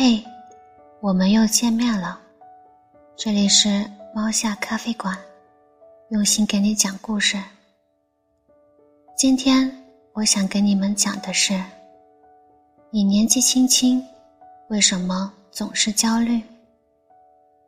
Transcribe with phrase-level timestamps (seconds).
[0.00, 0.24] 嘿，
[1.00, 2.20] 我们又见面了。
[3.16, 5.18] 这里是猫下咖啡馆，
[6.10, 7.36] 用心给你讲故事。
[9.16, 9.68] 今天
[10.12, 11.60] 我想跟你们讲的是：
[12.90, 14.00] 你年纪轻轻，
[14.68, 16.40] 为什么总是焦虑？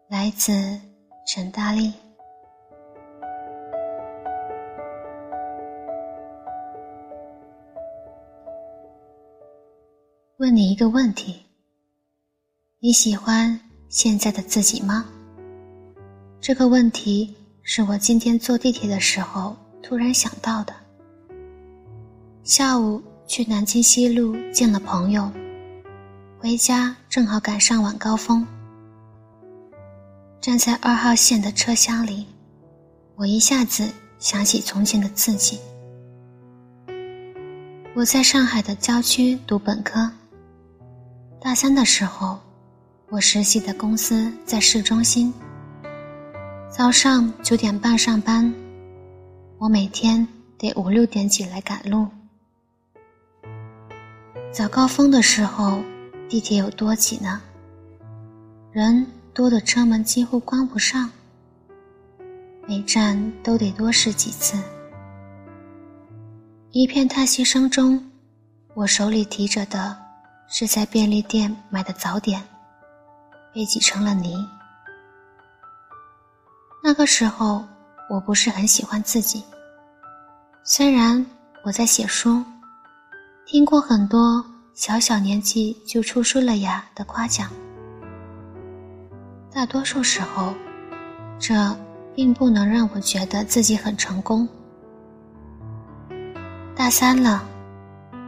[0.07, 0.79] 来自
[1.27, 1.93] 陈大力。
[10.37, 11.50] 问你一个问题。
[12.83, 15.05] 你喜欢现在的自己吗？
[16.41, 20.73] 这个问题是我今天坐地铁的时候突然想到的。
[22.43, 25.31] 下午去南京西路见了朋友，
[26.39, 28.47] 回家正好赶上晚高峰。
[30.41, 32.27] 站在二号线的车厢里，
[33.15, 35.61] 我一下子想起从前的自己。
[37.95, 40.11] 我在上海的郊区读本科，
[41.43, 42.41] 大三的时候。
[43.11, 45.35] 我实习的公司在市中心，
[46.71, 48.55] 早上九点半上班，
[49.59, 50.25] 我每天
[50.57, 52.07] 得五六点起来赶路。
[54.53, 55.83] 早高峰的时候，
[56.29, 57.41] 地铁有多挤呢？
[58.71, 61.11] 人多的车门几乎关不上，
[62.69, 64.57] 每站都得多试几次。
[66.71, 68.09] 一片叹息声中，
[68.75, 69.99] 我手里提着的
[70.49, 72.41] 是在便利店买的早点。
[73.53, 74.47] 被挤成了泥。
[76.83, 77.65] 那个时候，
[78.09, 79.45] 我不是很喜欢自己。
[80.65, 81.25] 虽然
[81.65, 82.45] 我在写书，
[83.45, 87.51] 听过很多小小年纪就出书了呀的夸奖，
[89.53, 90.55] 大多数时候，
[91.39, 91.55] 这
[92.15, 94.49] 并不能让我觉得自己很成功。
[96.75, 97.45] 大三了，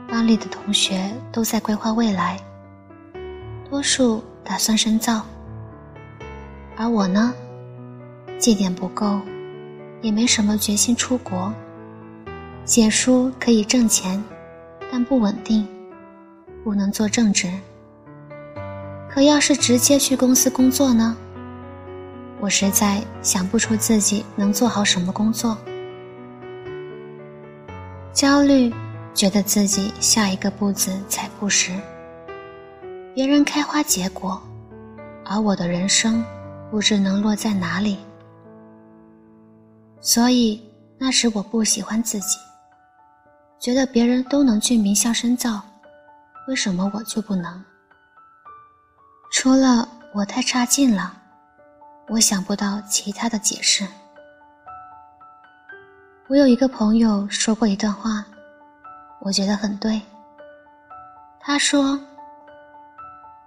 [0.08, 2.38] 班里的同学都在规划未来，
[3.70, 4.22] 多数。
[4.44, 5.24] 打算深造，
[6.76, 7.32] 而我呢，
[8.38, 9.20] 绩点不够，
[10.00, 11.52] 也没什么决心出国。
[12.64, 14.22] 写书可以挣钱，
[14.90, 15.66] 但不稳定，
[16.62, 17.50] 不能做正职。
[19.08, 21.16] 可要是直接去公司工作呢？
[22.40, 25.56] 我实在想不出自己能做好什么工作。
[28.12, 28.72] 焦虑，
[29.14, 31.72] 觉得自己下一个步子踩不实。
[33.14, 34.42] 别人开花结果，
[35.26, 36.24] 而我的人生
[36.70, 37.98] 不知能落在哪里。
[40.00, 40.66] 所以
[40.98, 42.38] 那时我不喜欢自己，
[43.58, 45.60] 觉得别人都能去名校深造，
[46.48, 47.62] 为什么我就不能？
[49.30, 51.12] 除了我太差劲了，
[52.08, 53.86] 我想不到其他的解释。
[56.28, 58.24] 我有一个朋友说过一段话，
[59.20, 60.00] 我觉得很对。
[61.38, 62.00] 他说。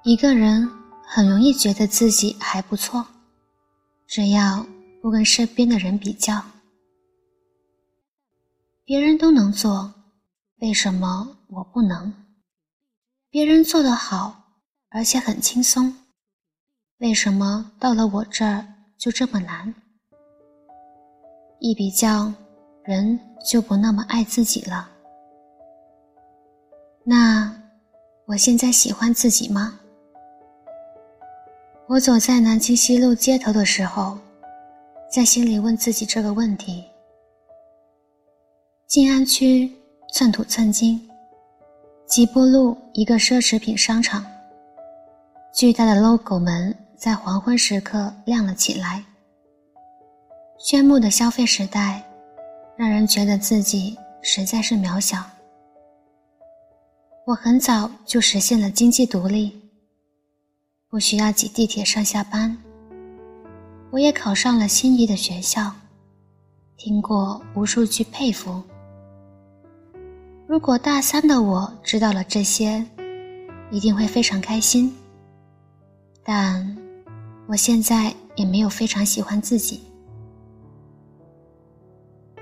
[0.07, 0.69] 一个人
[1.03, 3.03] 很容易觉得自己还不错，
[4.05, 4.63] 只要
[5.01, 6.39] 不跟身边的人比较。
[8.83, 9.91] 别人都能做，
[10.59, 12.13] 为什么我不能？
[13.31, 14.43] 别人做得好，
[14.89, 15.91] 而且很轻松，
[16.99, 18.63] 为什么到了我这儿
[18.99, 19.73] 就这么难？
[21.59, 22.31] 一比较，
[22.83, 24.87] 人就不那么爱自己了。
[27.03, 27.59] 那
[28.27, 29.79] 我现在喜欢自己吗？
[31.87, 34.17] 我走在南京西路街头的时候，
[35.07, 36.83] 在心里问自己这个问题：
[38.87, 39.71] 静安区
[40.11, 41.07] 寸土寸金，
[42.07, 44.25] 吉波路一个奢侈品商场，
[45.53, 49.05] 巨大的 logo 门在黄昏时刻亮了起来。
[50.57, 52.03] 炫目的消费时代，
[52.75, 55.23] 让人觉得自己实在是渺小。
[57.27, 59.64] 我很早就实现了经济独立。
[60.95, 62.57] 不需要挤地铁上下班，
[63.91, 65.69] 我也考上了心仪的学校，
[66.77, 68.63] 听过无数句佩服。
[70.47, 72.81] 如果大三的我知道了这些，
[73.71, 74.95] 一定会非常开心。
[76.23, 76.65] 但
[77.45, 79.81] 我现在也没有非常喜欢自己，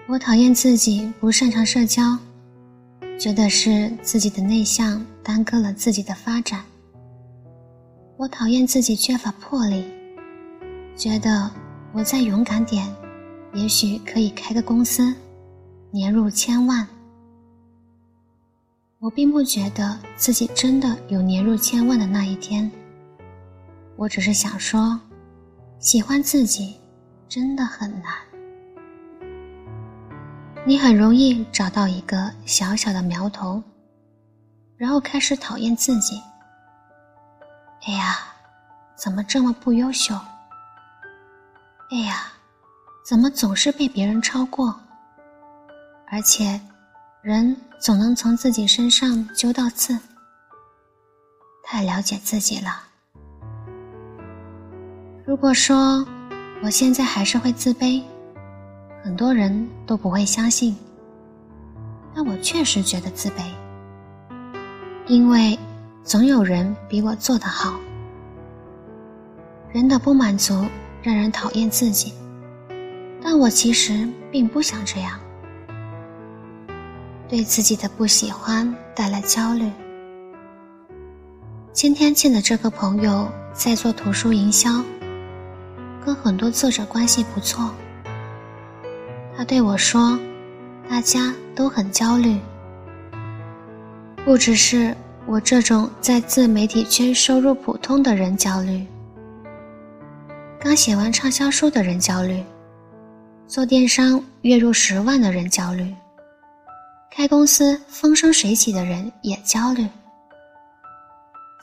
[0.07, 2.15] 我讨厌自己不擅长社交，
[3.19, 6.63] 觉得是自己的内向耽搁了自己的发展。
[8.15, 9.83] 我讨厌自己缺乏魄力，
[10.95, 11.49] 觉得
[11.91, 12.87] 我再勇敢点，
[13.53, 15.13] 也许可以开个公司，
[15.89, 16.87] 年入千万。
[18.99, 22.71] 我并不觉得自己真的有年入千万的那一天。
[23.95, 24.97] 我只是想说，
[25.79, 26.75] 喜欢自己
[27.27, 28.13] 真的很难。
[30.65, 33.61] 你很容易找到一个小小的苗头，
[34.77, 36.21] 然后开始讨厌自己。
[37.85, 38.17] 哎呀，
[38.95, 40.15] 怎么这么不优秀？
[41.91, 42.31] 哎呀，
[43.05, 44.73] 怎么总是被别人超过？
[46.09, 46.59] 而且，
[47.21, 49.99] 人总能从自己身上揪到刺。
[51.65, 52.83] 太了解自己了。
[55.25, 56.05] 如果说
[56.61, 58.03] 我现在还是会自卑，
[59.03, 60.75] 很多人都不会相信。
[62.15, 63.41] 但我确实觉得自卑，
[65.07, 65.57] 因为
[66.05, 67.79] 总有人比我做得好。
[69.71, 70.65] 人的不满足
[71.01, 72.13] 让人讨厌自己，
[73.21, 75.17] 但我其实并不想这样。
[77.29, 79.71] 对自己的不喜欢带来焦虑。
[81.71, 84.83] 今天见的这个朋友在做图书营销，
[86.05, 87.73] 跟很多作者关系不错。
[89.37, 90.19] 他对我说
[90.87, 92.37] ：“大家都很焦虑，
[94.25, 98.85] 不只是我这种在自媒体圈收入普通的人焦虑，
[100.59, 102.43] 刚写完畅销书的人焦虑，
[103.47, 105.95] 做电商月入十万的人焦虑，
[107.09, 109.87] 开公司风生水起的人也焦虑。”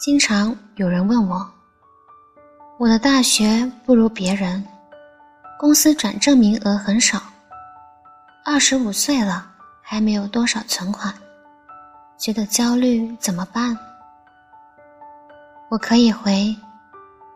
[0.00, 1.46] 经常有人问我
[2.80, 4.64] ：“我的大学不如别人，
[5.58, 7.22] 公司转正名额很少，
[8.42, 9.46] 二十五岁了
[9.82, 11.14] 还没有多少存款，
[12.20, 13.76] 觉得焦虑怎么办？”
[15.70, 16.54] 我可以回：“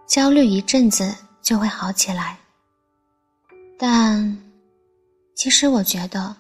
[0.07, 2.39] 焦虑一阵子就会好起来。”
[3.79, 4.37] 但
[5.35, 6.37] 其实我觉得，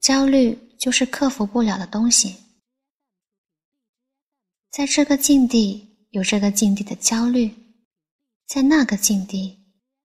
[0.00, 2.36] 焦虑就是克服不了的东西。
[4.70, 7.52] 在这个境地有这个境地的焦虑，
[8.46, 9.58] 在那个境地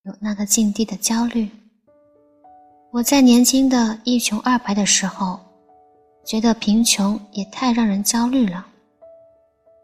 [0.04, 1.50] 有那个境地的焦虑。
[2.92, 5.40] 我在年轻的一穷二白的时候，
[6.26, 8.66] 觉得贫穷也太让人焦虑了。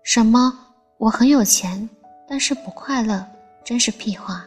[0.04, 0.58] 什么
[0.98, 1.90] 我很有钱，
[2.28, 3.26] 但是不快乐，
[3.64, 4.46] 真是屁话。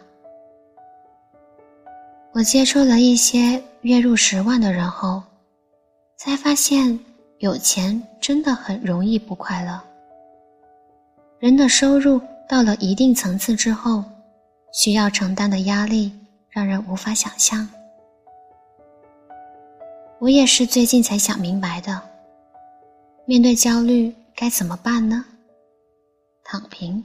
[2.33, 5.23] 我接触了一些月入十万的人后，
[6.17, 6.99] 才发现
[7.39, 9.81] 有钱真的很容易不快乐。
[11.39, 14.03] 人的收入到了一定层次之后，
[14.73, 16.11] 需要承担的压力
[16.49, 17.69] 让人无法想象。
[20.22, 22.00] 我也是最近才想明白的。
[23.26, 25.24] 面对焦虑该怎么办呢？
[26.44, 27.02] 躺平。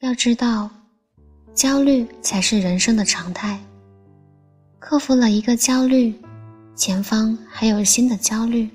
[0.00, 0.68] 要知道，
[1.54, 3.60] 焦虑才是人生的常态。
[4.80, 6.12] 克服了一个焦虑，
[6.74, 8.68] 前方还有新的焦虑。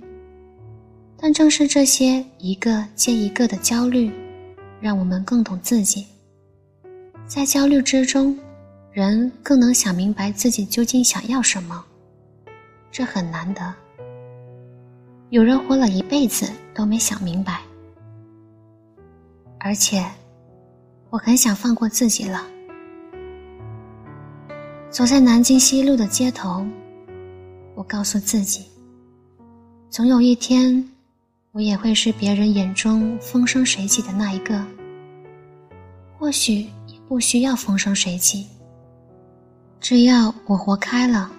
[1.17, 4.09] 但正是这些一个接一个的焦虑，
[4.79, 6.07] 让我们更懂自己。
[7.27, 8.39] 在焦虑之中，
[8.93, 11.83] 人更能想明白自己究竟想要什么，
[12.91, 13.73] 这很难得。
[15.29, 17.61] 有人活了一辈子都没想明白，
[19.59, 20.05] 而且，
[21.09, 22.45] 我很想放过自己了。
[24.89, 26.65] 走在南京西路的街头，
[27.75, 28.65] 我告诉自己，
[29.89, 30.87] 总有一天。
[31.53, 34.63] 我也会是别人眼中风生水起的那一个，
[36.15, 38.45] 或许也不需要风生水起。
[39.79, 41.31] 只要我活开了，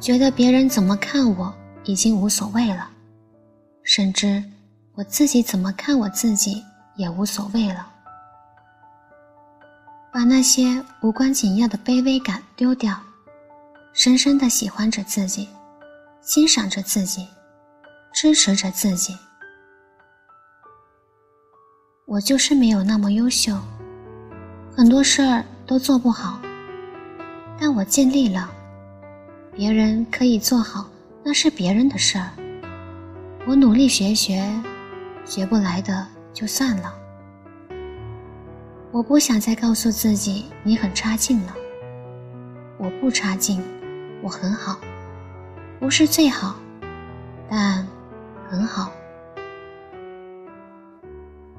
[0.00, 2.90] 觉得别人怎么看我已经无所谓了，
[3.82, 4.42] 甚至
[4.94, 6.64] 我自己怎么看我自己
[6.96, 7.86] 也无所谓了。
[10.12, 12.98] 把那些无关紧要的卑微感丢掉，
[13.92, 15.48] 深深的喜欢着自己，
[16.22, 17.26] 欣赏着自己。
[18.10, 19.16] 支持着自己，
[22.06, 23.56] 我就是没有那么优秀，
[24.74, 26.40] 很多事儿都做不好，
[27.60, 28.50] 但我尽力了。
[29.58, 30.88] 别人可以做好，
[31.24, 32.30] 那是别人的事儿。
[33.44, 34.48] 我努力学学，
[35.24, 36.94] 学不来的就算了。
[38.92, 41.52] 我不想再告诉自己你很差劲了。
[42.78, 43.60] 我不差劲，
[44.22, 44.78] 我很好，
[45.80, 46.54] 不是最好，
[47.50, 47.84] 但。
[48.50, 48.90] 很好，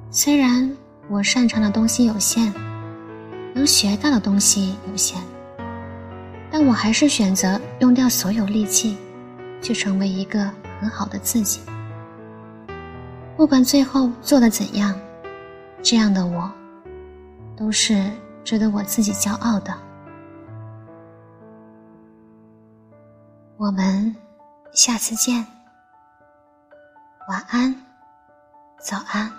[0.10, 0.76] 虽然
[1.08, 2.52] 我擅长的东西有限，
[3.54, 5.22] 能学到的东西有限，
[6.52, 8.98] 但我还是选择用掉所有力气，
[9.62, 11.62] 去成为一个很好的自己。
[13.38, 14.94] 不管最后做的怎样，
[15.82, 16.52] 这样的我，
[17.56, 18.12] 都是
[18.44, 19.74] 值得我自己骄傲的。
[23.58, 24.16] 我们
[24.72, 25.46] 下次见。
[27.30, 27.76] 晚安，
[28.82, 29.32] 早安。